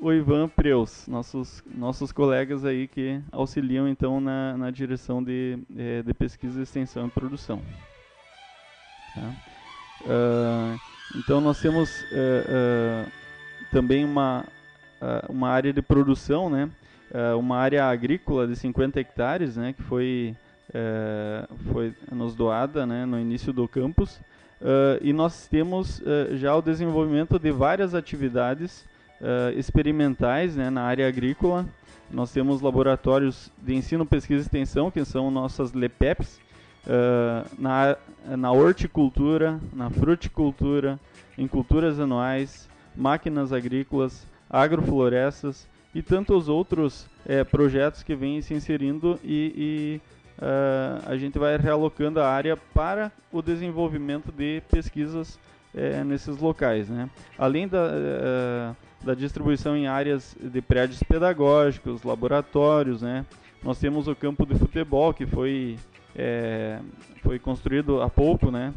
o 0.00 0.12
Ivan 0.12 0.48
Preus, 0.48 1.06
nossos, 1.06 1.62
nossos 1.74 2.12
colegas 2.12 2.64
aí 2.64 2.86
que 2.86 3.20
auxiliam, 3.32 3.88
então, 3.88 4.20
na, 4.20 4.56
na 4.56 4.70
direção 4.70 5.22
de, 5.22 5.58
é, 5.76 6.02
de 6.02 6.14
pesquisa, 6.14 6.62
extensão 6.62 7.06
e 7.06 7.10
produção. 7.10 7.62
Tá? 9.14 9.34
Uh, 10.02 10.99
então 11.14 11.40
nós 11.40 11.60
temos 11.60 12.02
uh, 12.02 12.04
uh, 12.04 13.10
também 13.70 14.04
uma, 14.04 14.44
uh, 15.00 15.32
uma 15.32 15.48
área 15.48 15.72
de 15.72 15.82
produção, 15.82 16.48
né? 16.48 16.70
uma 17.36 17.56
área 17.56 17.86
agrícola 17.86 18.46
de 18.46 18.54
50 18.54 19.00
hectares, 19.00 19.56
né? 19.56 19.72
que 19.72 19.82
foi, 19.82 20.36
foi 21.72 21.92
nos 22.12 22.36
doada 22.36 22.86
né? 22.86 23.04
no 23.04 23.18
início 23.18 23.52
do 23.52 23.66
campus. 23.66 24.20
e 25.02 25.12
nós 25.12 25.48
temos 25.48 26.00
já 26.34 26.54
o 26.54 26.62
desenvolvimento 26.62 27.36
de 27.36 27.50
várias 27.50 27.96
atividades 27.96 28.86
experimentais 29.56 30.54
né? 30.54 30.70
na 30.70 30.82
área 30.82 31.08
agrícola. 31.08 31.66
Nós 32.08 32.30
temos 32.30 32.60
laboratórios 32.60 33.50
de 33.58 33.74
ensino, 33.74 34.06
pesquisa 34.06 34.42
e 34.42 34.46
extensão, 34.46 34.88
que 34.88 35.04
são 35.04 35.32
nossas 35.32 35.72
LEPEPs, 35.72 36.38
uh, 36.86 37.48
na, 37.58 37.96
na 38.36 38.52
horticultura, 38.52 39.60
na 39.72 39.90
fruticultura, 39.90 40.98
em 41.36 41.46
culturas 41.46 41.98
anuais, 41.98 42.68
máquinas 42.96 43.52
agrícolas, 43.52 44.26
agroflorestas 44.48 45.66
e 45.94 46.02
tantos 46.02 46.48
outros 46.48 47.06
é, 47.26 47.44
projetos 47.44 48.02
que 48.02 48.14
vêm 48.14 48.40
se 48.42 48.54
inserindo 48.54 49.18
e, 49.24 50.00
e 50.36 50.42
uh, 50.42 51.02
a 51.06 51.16
gente 51.16 51.38
vai 51.38 51.56
realocando 51.56 52.20
a 52.20 52.28
área 52.28 52.56
para 52.56 53.12
o 53.32 53.42
desenvolvimento 53.42 54.32
de 54.32 54.62
pesquisas 54.70 55.38
é, 55.74 56.02
nesses 56.04 56.36
locais. 56.38 56.88
Né? 56.88 57.08
Além 57.38 57.68
da, 57.68 57.86
uh, 57.86 58.76
da 59.04 59.14
distribuição 59.14 59.76
em 59.76 59.86
áreas 59.86 60.36
de 60.40 60.60
prédios 60.60 61.02
pedagógicos, 61.02 62.02
laboratórios, 62.02 63.02
né? 63.02 63.24
nós 63.62 63.78
temos 63.78 64.08
o 64.08 64.14
campo 64.14 64.46
de 64.46 64.58
futebol 64.58 65.12
que 65.12 65.26
foi 65.26 65.78
é, 66.14 66.80
foi 67.22 67.38
construído 67.38 68.02
há 68.02 68.08
pouco, 68.08 68.50
né? 68.50 68.72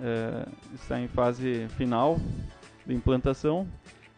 É, 0.00 0.46
está 0.74 1.00
em 1.00 1.08
fase 1.08 1.66
final 1.76 2.18
de 2.86 2.94
implantação. 2.94 3.66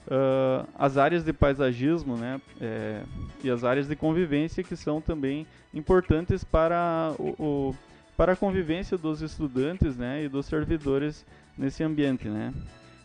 Uh, 0.06 0.66
as 0.74 0.96
áreas 0.96 1.22
de 1.22 1.32
paisagismo 1.32 2.16
né, 2.16 2.40
é, 2.60 3.02
e 3.44 3.50
as 3.50 3.62
áreas 3.62 3.86
de 3.86 3.94
convivência 3.94 4.64
que 4.64 4.74
são 4.74 5.00
também 5.00 5.46
importantes 5.74 6.42
para, 6.42 7.14
o, 7.18 7.28
o, 7.38 7.74
para 8.16 8.32
a 8.32 8.36
convivência 8.36 8.96
dos 8.96 9.20
estudantes 9.20 9.96
né, 9.96 10.24
e 10.24 10.28
dos 10.28 10.46
servidores 10.46 11.24
nesse 11.56 11.84
ambiente. 11.84 12.28
Né. 12.28 12.52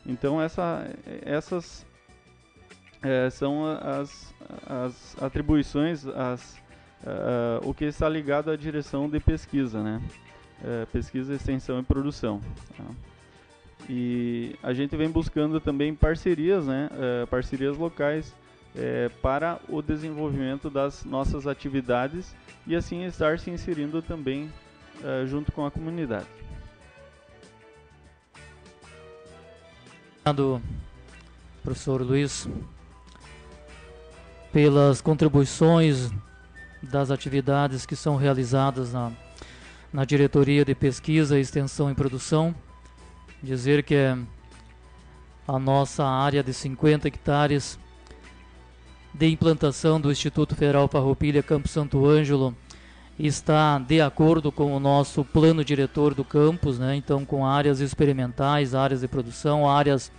Então 0.06 0.42
essa, 0.42 0.90
essas 1.24 1.86
é, 3.04 3.30
são 3.30 3.66
as, 3.68 4.34
as 4.66 5.22
atribuições, 5.22 6.08
as, 6.08 6.58
uh, 7.04 7.68
o 7.68 7.74
que 7.74 7.86
está 7.86 8.08
ligado 8.08 8.52
à 8.52 8.56
direção 8.56 9.10
de 9.10 9.20
pesquisa, 9.20 9.82
né? 9.84 10.02
Uh, 10.62 10.86
pesquisa, 10.88 11.34
extensão 11.34 11.80
e 11.80 11.84
produção. 11.84 12.42
Tá? 12.78 12.84
E 13.90 14.56
a 14.64 14.74
gente 14.74 14.96
vem 14.96 15.10
buscando 15.10 15.60
também 15.60 15.94
parcerias, 15.94 16.66
né? 16.66 16.90
Uh, 16.92 17.28
parcerias 17.28 17.78
locais 17.78 18.34
para 19.22 19.58
o 19.70 19.82
desenvolvimento 19.82 20.70
das 20.70 21.06
nossas 21.06 21.48
atividades 21.48 22.36
e 22.68 22.76
assim 22.76 23.06
estar 23.06 23.40
se 23.40 23.50
inserindo 23.50 24.02
também 24.02 24.52
junto 25.28 25.50
com 25.54 25.66
a 25.66 25.72
comunidade. 25.72 26.26
Obrigado, 30.26 30.62
professor 31.64 32.02
Luiz, 32.02 32.50
pelas 34.52 35.00
contribuições 35.00 36.12
das 36.90 37.12
atividades 37.12 37.86
que 37.86 37.96
são 37.96 38.16
realizadas 38.16 38.94
na, 38.94 39.12
na 39.92 40.06
diretoria 40.06 40.64
de 40.64 40.74
pesquisa, 40.76 41.40
extensão 41.40 41.92
e 41.92 41.96
produção. 41.96 42.54
Dizer 43.42 43.84
que 43.84 43.96
a 45.48 45.60
nossa 45.60 46.04
área 46.04 46.44
de 46.44 46.54
50 46.54 47.08
hectares 47.08 47.78
de 49.14 49.28
implantação 49.28 50.00
do 50.00 50.12
Instituto 50.12 50.56
Federal 50.56 50.88
Farroupilha 50.88 51.42
Campo 51.42 51.68
Santo 51.68 52.06
Ângelo 52.06 52.56
está 53.18 53.80
de 53.80 54.02
acordo 54.02 54.52
com 54.52 54.76
o 54.76 54.80
nosso 54.80 55.24
plano 55.24 55.64
diretor 55.64 56.14
do 56.14 56.26
campus, 56.26 56.78
né? 56.78 56.96
então 56.96 57.24
com 57.24 57.46
áreas 57.46 57.80
experimentais, 57.80 58.76
áreas 58.76 59.02
de 59.02 59.08
produção, 59.08 59.70
áreas 59.70 60.12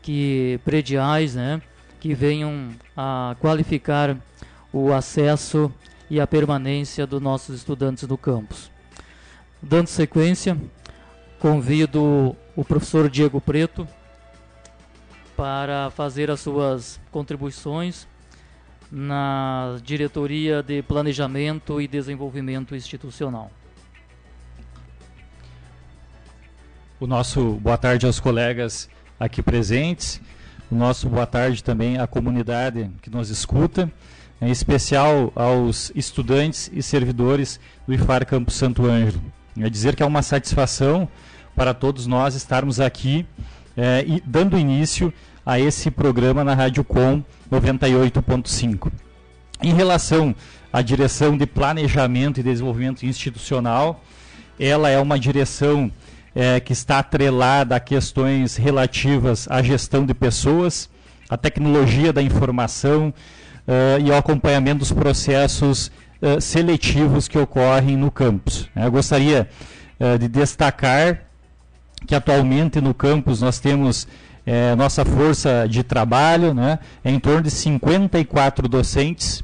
que 0.00 0.60
prediais, 0.64 1.34
né? 1.34 1.60
que 1.98 2.14
venham 2.14 2.68
a 2.96 3.34
qualificar 3.40 4.16
o 4.72 4.92
acesso 4.92 5.72
e 6.08 6.20
a 6.20 6.26
permanência 6.26 7.06
dos 7.06 7.20
nossos 7.20 7.56
estudantes 7.56 8.06
no 8.06 8.16
campus. 8.16 8.70
Dando 9.62 9.88
sequência, 9.88 10.56
convido 11.38 12.36
o 12.54 12.64
professor 12.64 13.08
Diego 13.08 13.40
Preto 13.40 13.86
para 15.36 15.90
fazer 15.90 16.30
as 16.30 16.40
suas 16.40 17.00
contribuições 17.10 18.06
na 18.90 19.78
diretoria 19.82 20.62
de 20.62 20.82
Planejamento 20.82 21.80
e 21.80 21.88
Desenvolvimento 21.88 22.74
Institucional. 22.74 23.50
o 26.98 27.06
nosso 27.06 27.52
boa 27.54 27.76
tarde 27.76 28.06
aos 28.06 28.18
colegas 28.18 28.88
aqui 29.20 29.42
presentes, 29.42 30.20
o 30.70 30.74
nosso 30.74 31.08
boa 31.08 31.26
tarde 31.26 31.62
também 31.62 31.98
à 31.98 32.06
comunidade 32.06 32.90
que 33.02 33.10
nos 33.10 33.28
escuta, 33.28 33.90
em 34.40 34.50
especial 34.50 35.32
aos 35.34 35.90
estudantes 35.94 36.70
e 36.72 36.82
servidores 36.82 37.58
do 37.86 37.94
IFAR 37.94 38.26
Campo 38.26 38.50
Santo 38.50 38.86
Ângelo. 38.86 39.22
É 39.58 39.70
dizer 39.70 39.96
que 39.96 40.02
é 40.02 40.06
uma 40.06 40.22
satisfação 40.22 41.08
para 41.54 41.72
todos 41.72 42.06
nós 42.06 42.34
estarmos 42.34 42.78
aqui 42.78 43.26
é, 43.76 44.04
e 44.06 44.22
dando 44.26 44.58
início 44.58 45.12
a 45.44 45.58
esse 45.58 45.90
programa 45.90 46.44
na 46.44 46.54
Rádio 46.54 46.84
Com 46.84 47.22
98.5. 47.50 48.92
Em 49.62 49.72
relação 49.72 50.34
à 50.72 50.82
direção 50.82 51.36
de 51.36 51.46
planejamento 51.46 52.38
e 52.38 52.42
desenvolvimento 52.42 53.06
institucional, 53.06 54.02
ela 54.60 54.90
é 54.90 54.98
uma 54.98 55.18
direção 55.18 55.90
é, 56.34 56.60
que 56.60 56.74
está 56.74 56.98
atrelada 56.98 57.76
a 57.76 57.80
questões 57.80 58.56
relativas 58.56 59.46
à 59.48 59.62
gestão 59.62 60.04
de 60.04 60.12
pessoas, 60.12 60.90
à 61.30 61.36
tecnologia 61.38 62.12
da 62.12 62.20
informação 62.20 63.14
uh, 63.66 64.00
e 64.00 64.10
ao 64.10 64.18
acompanhamento 64.18 64.78
dos 64.78 64.92
processos 64.92 65.90
uh, 66.22 66.40
seletivos 66.40 67.28
que 67.28 67.38
ocorrem 67.38 67.96
no 67.96 68.10
campus. 68.10 68.68
Eu 68.74 68.90
gostaria 68.90 69.48
uh, 69.98 70.18
de 70.18 70.28
destacar 70.28 71.22
que 72.06 72.14
atualmente 72.14 72.80
no 72.80 72.94
campus 72.94 73.40
nós 73.40 73.58
temos 73.58 74.06
nossa 74.78 75.04
força 75.04 75.66
de 75.68 75.82
trabalho, 75.82 76.54
né, 76.54 76.78
é 77.02 77.10
em 77.10 77.18
torno 77.18 77.42
de 77.42 77.50
54 77.50 78.68
docentes, 78.68 79.42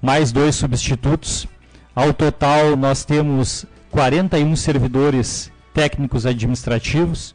mais 0.00 0.30
dois 0.30 0.54
substitutos. 0.54 1.48
Ao 1.92 2.14
total, 2.14 2.76
nós 2.76 3.04
temos 3.04 3.66
41 3.90 4.54
servidores 4.54 5.50
técnicos 5.74 6.26
administrativos. 6.26 7.34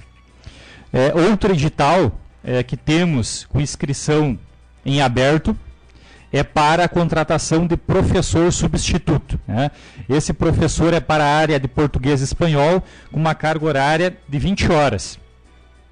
É, 0.93 1.13
outro 1.29 1.51
edital 1.51 2.13
é, 2.45 2.63
que 2.63 2.77
temos 2.77 3.45
com 3.49 3.59
inscrição 3.59 4.37
em 4.85 5.01
aberto 5.01 5.57
é 6.31 6.43
para 6.43 6.83
a 6.83 6.89
contratação 6.89 7.65
de 7.65 7.75
professor 7.75 8.51
substituto. 8.51 9.39
Né? 9.47 9.71
Esse 10.07 10.33
professor 10.33 10.93
é 10.93 10.99
para 10.99 11.23
a 11.23 11.35
área 11.35 11.59
de 11.59 11.67
português 11.67 12.21
e 12.21 12.25
espanhol, 12.25 12.83
com 13.11 13.19
uma 13.19 13.33
carga 13.33 13.65
horária 13.65 14.17
de 14.27 14.37
20 14.37 14.71
horas. 14.71 15.17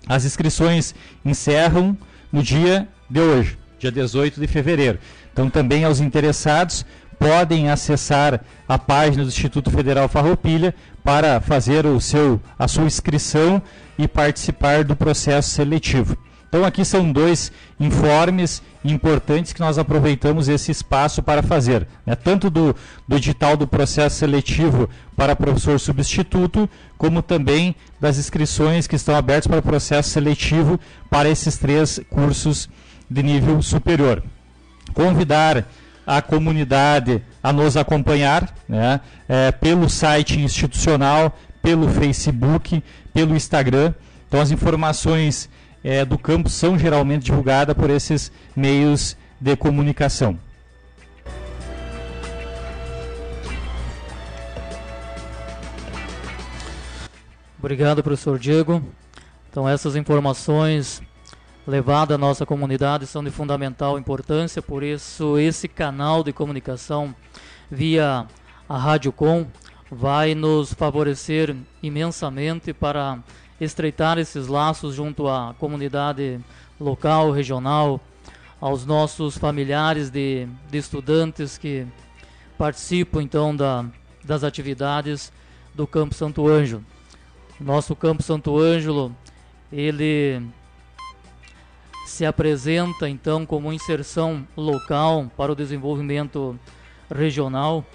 As 0.08 0.26
inscrições 0.26 0.94
encerram 1.26 1.98
no 2.32 2.44
dia 2.44 2.88
de 3.10 3.20
hoje 3.20 3.58
dia 3.84 3.92
18 3.92 4.40
de 4.40 4.48
fevereiro. 4.48 5.00
Então, 5.32 5.50
também 5.50 5.84
aos 5.84 6.00
interessados 6.00 6.86
podem 7.20 7.70
acessar 7.70 8.42
a 8.68 8.78
página 8.78 9.24
do 9.24 9.30
Instituto 9.30 9.70
Federal 9.70 10.08
Farroupilha 10.08 10.74
para 11.04 11.40
fazer 11.42 11.86
o 11.86 12.00
seu, 12.00 12.42
a 12.58 12.68
sua 12.68 12.86
inscrição 12.86 13.62
e 13.98 14.08
participar 14.08 14.84
do 14.84 14.96
processo 14.96 15.50
seletivo. 15.50 16.18
Então, 16.54 16.64
aqui 16.64 16.86
são 16.86 17.12
dois 17.12 17.52
informes 17.80 18.62
importantes 18.86 19.52
que 19.54 19.60
nós 19.60 19.80
aproveitamos 19.80 20.48
esse 20.48 20.70
espaço 20.70 21.24
para 21.24 21.42
fazer, 21.42 21.88
né? 22.06 22.14
tanto 22.14 22.48
do, 22.48 22.76
do 23.08 23.16
edital 23.16 23.58
do 23.58 23.66
processo 23.66 24.18
seletivo 24.18 24.88
para 25.18 25.36
professor 25.36 25.80
substituto, 25.80 26.70
como 26.96 27.24
também 27.24 27.76
das 28.00 28.20
inscrições 28.20 28.86
que 28.86 28.96
estão 28.96 29.16
abertas 29.16 29.48
para 29.48 29.58
o 29.58 29.64
processo 29.64 30.12
seletivo 30.12 30.80
para 31.10 31.28
esses 31.28 31.58
três 31.58 32.00
cursos 32.08 32.70
de 33.10 33.24
nível 33.24 33.60
superior. 33.64 34.22
Convidar 34.94 35.68
a 36.06 36.22
comunidade 36.22 37.20
a 37.42 37.52
nos 37.52 37.76
acompanhar 37.76 38.56
né, 38.70 39.02
é, 39.28 39.52
pelo 39.52 39.90
site 39.90 40.40
institucional, 40.40 41.36
pelo 41.64 41.90
Facebook, 41.90 42.84
pelo 43.12 43.36
Instagram. 43.36 43.92
Então, 44.28 44.40
as 44.40 44.52
informações 44.52 45.50
é, 45.84 46.06
do 46.06 46.18
campo 46.18 46.50
são 46.50 46.78
geralmente 46.78 47.24
divulgadas 47.26 47.76
por 47.76 47.90
esses 47.90 48.32
meios 48.56 49.18
de 49.40 49.56
comunicação. 49.56 50.40
Obrigado, 57.60 58.04
professor 58.04 58.38
Diego. 58.38 58.84
Então, 59.50 59.68
essas 59.70 59.96
informações 59.96 61.02
levado 61.66 62.14
à 62.14 62.18
nossa 62.18 62.46
comunidade 62.46 63.08
são 63.08 63.24
de 63.24 63.32
fundamental 63.32 63.98
importância, 63.98 64.62
por 64.62 64.84
isso 64.84 65.38
esse 65.38 65.68
canal 65.68 66.24
de 66.24 66.34
comunicação 66.34 67.16
via 67.72 68.26
a 68.68 68.78
Rádio 68.78 69.12
Com 69.12 69.48
vai 69.90 70.36
nos 70.36 70.74
favorecer 70.74 71.56
imensamente 71.82 72.74
para 72.74 73.20
estreitar 73.64 74.18
esses 74.18 74.48
laços 74.48 74.96
junto 74.96 75.28
à 75.28 75.56
comunidade 75.60 76.40
local, 76.80 77.32
regional, 77.32 78.00
aos 78.60 78.86
nossos 78.86 79.38
familiares 79.38 80.10
de, 80.10 80.48
de 80.70 80.78
estudantes 80.78 81.58
que 81.58 81.86
participam 82.58 83.22
então 83.22 83.56
da, 83.56 83.86
das 84.24 84.44
atividades 84.44 85.34
do 85.74 85.86
Campo 85.86 86.16
Santo 86.16 86.48
Ângelo. 86.48 86.84
Nosso 87.60 87.96
Campo 87.96 88.24
Santo 88.24 88.58
Ângelo, 88.58 89.16
ele 89.72 90.42
se 92.06 92.26
apresenta 92.26 93.10
então 93.10 93.46
como 93.46 93.74
inserção 93.74 94.48
local 94.56 95.32
para 95.36 95.52
o 95.52 95.56
desenvolvimento 95.56 96.58
regional, 97.14 97.86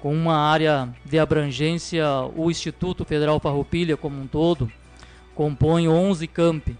com 0.00 0.14
uma 0.14 0.36
área 0.36 0.88
de 1.04 1.18
abrangência, 1.18 2.06
o 2.36 2.50
Instituto 2.50 3.04
Federal 3.04 3.40
Farroupilha 3.40 3.96
como 3.96 4.20
um 4.20 4.26
todo 4.26 4.70
compõe 5.34 5.88
11 5.88 6.26
campi, 6.26 6.76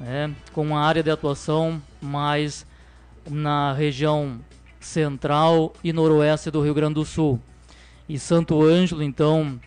né, 0.00 0.34
com 0.52 0.62
uma 0.62 0.80
área 0.80 1.02
de 1.02 1.10
atuação 1.10 1.80
mais 2.00 2.66
na 3.28 3.72
região 3.72 4.40
central 4.80 5.72
e 5.82 5.92
noroeste 5.92 6.50
do 6.50 6.62
Rio 6.62 6.74
Grande 6.74 6.94
do 6.94 7.04
Sul. 7.04 7.40
E 8.08 8.18
Santo 8.18 8.62
Ângelo, 8.62 9.02
então, 9.02 9.60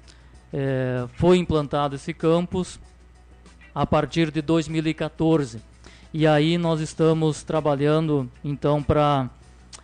é, 0.52 1.06
foi 1.14 1.38
implantado 1.38 1.96
esse 1.96 2.14
campus 2.14 2.80
a 3.74 3.86
partir 3.86 4.32
de 4.32 4.42
2014 4.42 5.62
e 6.18 6.26
aí 6.26 6.58
nós 6.58 6.80
estamos 6.80 7.44
trabalhando 7.44 8.32
então 8.42 8.82
para 8.82 9.30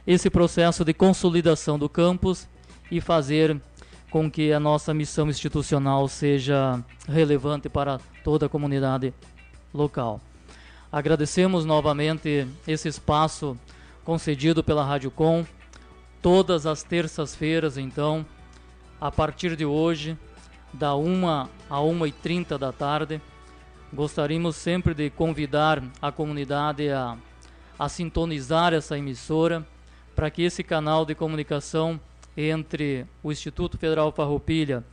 esse 0.07 0.29
processo 0.29 0.85
de 0.85 0.93
consolidação 0.93 1.77
do 1.77 1.89
campus 1.89 2.47
e 2.89 3.01
fazer 3.01 3.59
com 4.11 4.29
que 4.29 4.51
a 4.51 4.59
nossa 4.59 4.93
missão 4.93 5.29
institucional 5.29 6.05
seja 6.09 6.83
relevante 7.07 7.69
para 7.69 7.97
toda 8.25 8.45
a 8.45 8.49
comunidade 8.49 9.13
local. 9.73 10.19
Agradecemos 10.91 11.63
novamente 11.63 12.45
esse 12.67 12.89
espaço 12.89 13.57
concedido 14.03 14.61
pela 14.61 14.83
Rádio 14.83 15.09
Com, 15.09 15.45
todas 16.21 16.65
as 16.65 16.83
terças-feiras, 16.83 17.77
então, 17.77 18.25
a 18.99 19.09
partir 19.09 19.55
de 19.55 19.65
hoje, 19.65 20.17
da 20.73 20.93
1 20.93 21.27
a 21.29 21.47
1h30 21.69 22.57
da 22.57 22.73
tarde. 22.73 23.21
Gostaríamos 23.93 24.57
sempre 24.57 24.93
de 24.93 25.09
convidar 25.09 25.81
a 26.01 26.11
comunidade 26.11 26.89
a, 26.89 27.17
a 27.79 27.87
sintonizar 27.87 28.73
essa 28.73 28.97
emissora 28.97 29.65
para 30.13 30.29
que 30.29 30.43
esse 30.43 30.63
canal 30.63 31.05
de 31.05 31.15
comunicação 31.15 31.99
entre 32.35 33.05
o 33.21 33.31
Instituto 33.31 33.77
Federal 33.77 34.11
Farroupilha, 34.11 34.83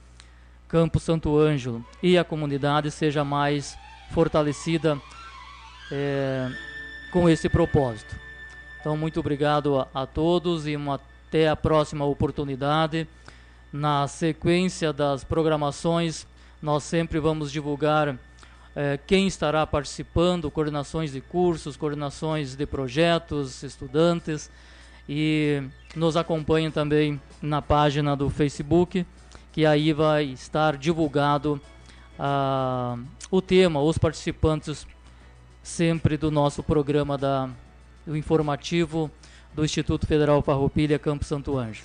Campo 0.67 1.01
Santo 1.01 1.39
Ângelo 1.39 1.85
e 2.03 2.19
a 2.19 2.25
comunidade 2.25 2.91
seja 2.91 3.25
mais 3.25 3.77
fortalecida 4.11 5.01
é, 5.91 6.51
com 7.11 7.29
esse 7.29 7.49
propósito. 7.49 8.15
Então, 8.81 8.97
muito 8.97 9.21
obrigado 9.21 9.79
a, 9.79 9.89
a 9.95 10.07
todos 10.07 10.67
e 10.67 10.77
uma, 10.77 11.01
até 11.29 11.49
a 11.49 11.57
próxima 11.57 12.05
oportunidade. 12.05 13.07
Na 13.73 14.07
sequência 14.09 14.93
das 14.93 15.25
programações, 15.25 16.27
nós 16.61 16.85
sempre 16.85 17.19
vamos 17.19 17.53
divulgar 17.53 18.19
é, 18.75 18.99
quem 19.07 19.27
estará 19.27 19.67
participando, 19.67 20.51
coordenações 20.51 21.13
de 21.13 21.21
cursos, 21.21 21.77
coordenações 21.77 22.55
de 22.55 22.67
projetos, 22.67 23.63
estudantes 23.63 24.51
e 25.09 25.63
nos 25.99 26.17
acompanhem 26.17 26.71
também 26.71 27.21
na 27.43 27.61
página 27.61 28.17
do 28.17 28.31
Facebook, 28.31 29.05
que 29.53 29.67
aí 29.67 29.93
vai 29.93 30.25
estar 30.25 30.77
divulgado 30.77 31.61
uh, 32.19 33.03
o 33.31 33.43
tema, 33.43 33.81
os 33.81 33.99
participantes 33.99 34.87
sempre 35.63 36.17
do 36.17 36.31
nosso 36.31 36.63
programa 36.63 37.19
da, 37.19 37.51
do 38.07 38.17
informativo 38.17 39.11
do 39.53 39.65
Instituto 39.65 40.07
Federal 40.07 40.41
Farroupilha 40.41 40.99
Campo 40.99 41.25
Santo 41.25 41.59
Anjo. 41.59 41.83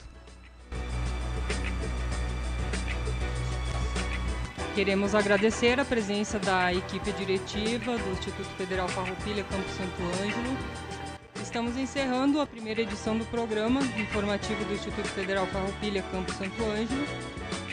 Queremos 4.76 5.14
agradecer 5.14 5.80
a 5.80 5.86
presença 5.86 6.40
da 6.40 6.74
equipe 6.74 7.12
diretiva 7.12 7.96
do 7.98 8.12
Instituto 8.12 8.50
Federal 8.58 8.88
Farroupilha 8.88 9.44
Campo 9.44 9.70
Santo 9.70 10.02
Ângelo. 10.24 10.58
Estamos 11.54 11.78
encerrando 11.78 12.42
a 12.42 12.48
primeira 12.48 12.82
edição 12.82 13.16
do 13.16 13.26
programa 13.26 13.80
informativo 14.00 14.66
do 14.66 14.74
Instituto 14.74 15.08
Federal 15.10 15.46
Farroupilha 15.46 16.02
Campo 16.12 16.34
Santo 16.34 16.66
Ângelo. 16.66 17.06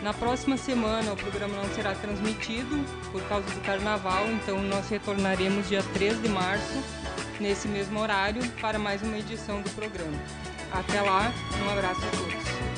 Na 0.02 0.12
próxima 0.12 0.58
semana 0.58 1.14
o 1.14 1.16
programa 1.16 1.56
não 1.56 1.64
será 1.74 1.94
transmitido 1.94 2.84
por 3.10 3.22
causa 3.22 3.48
do 3.48 3.60
carnaval, 3.62 4.30
então 4.32 4.62
nós 4.64 4.86
retornaremos 4.90 5.66
dia 5.66 5.82
3 5.94 6.20
de 6.20 6.28
março, 6.28 6.78
nesse 7.40 7.68
mesmo 7.68 7.98
horário, 7.98 8.46
para 8.60 8.78
mais 8.78 9.00
uma 9.00 9.16
edição 9.16 9.62
do 9.62 9.70
programa. 9.70 10.18
Até 10.70 11.00
lá, 11.00 11.32
um 11.64 11.70
abraço 11.70 12.02
a 12.04 12.10
todos. 12.10 12.69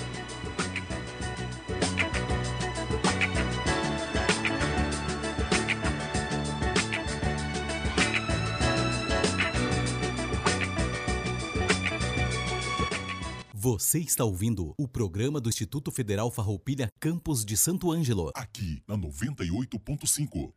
Você 13.64 14.01
está 14.01 14.25
ouvindo 14.25 14.75
o 14.77 14.88
programa 14.88 15.40
do 15.40 15.48
Instituto 15.48 15.92
Federal 15.92 16.33
Farroupilha 16.33 16.88
Campos 16.98 17.44
de 17.44 17.57
Santo 17.57 17.92
Ângelo. 17.92 18.33
Aqui 18.35 18.83
na 18.88 18.98
98.5. 18.98 20.53